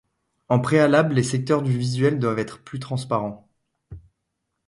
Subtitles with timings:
[0.49, 3.47] En préalable, les secteurs du visuel doivent être plus transparents.